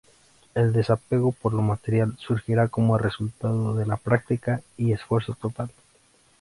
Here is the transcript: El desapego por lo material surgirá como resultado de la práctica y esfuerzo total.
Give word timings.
El 0.55 0.73
desapego 0.73 1.31
por 1.31 1.53
lo 1.53 1.61
material 1.61 2.15
surgirá 2.17 2.69
como 2.69 2.97
resultado 2.97 3.75
de 3.75 3.85
la 3.85 3.97
práctica 3.97 4.61
y 4.75 4.93
esfuerzo 4.93 5.37
total. 5.39 5.69